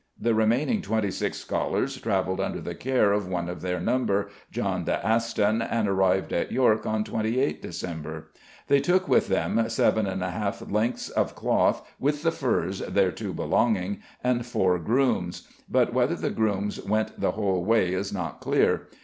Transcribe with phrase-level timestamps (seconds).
[0.19, 4.83] The remaining twenty six scholars travelled under the care of one of their number, John
[4.83, 8.31] de Aston, and arrived at York on 28 December.
[8.65, 13.31] They took with them seven and a half lengths of cloth with the furs thereto
[13.31, 18.87] belonging, and four grooms, but whether the grooms went the whole way is not clear.